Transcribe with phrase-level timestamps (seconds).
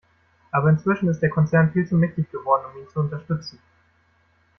[0.49, 3.59] Aber inzwischen ist der Konzern viel zu mächtig geworden, um ihn zu unterstützen.